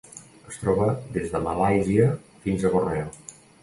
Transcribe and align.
Es 0.51 0.57
troba 0.61 0.87
des 1.19 1.29
de 1.35 1.43
Malàisia 1.51 2.11
fins 2.49 2.67
a 2.73 2.77
Borneo. 2.77 3.11